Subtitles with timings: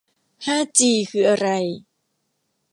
[0.45, 1.47] ห้าจีคืออะไร